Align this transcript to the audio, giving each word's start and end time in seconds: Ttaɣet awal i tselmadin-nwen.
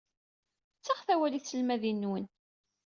Ttaɣet 0.77 1.09
awal 1.13 1.33
i 1.37 1.41
tselmadin-nwen. 1.41 2.25